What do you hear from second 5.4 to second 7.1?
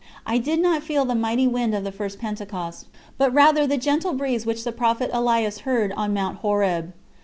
heard on Mount Horeb.